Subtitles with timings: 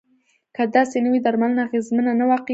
[0.55, 2.49] که داسې نه وي درملنه اغیزمنه نه واقع کیږي.